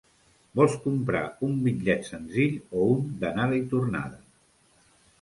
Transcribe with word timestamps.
Vols 0.59 0.77
comprar 0.85 1.21
un 1.49 1.53
bitllet 1.69 2.09
senzill 2.09 2.57
o 2.81 2.91
un 2.97 3.07
d'anada 3.23 3.63
i 3.63 3.65
tornada? 3.79 4.23